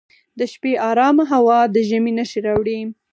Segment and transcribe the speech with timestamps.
[0.39, 2.79] د شپې ارام هوا د ژمي نښې راوړي.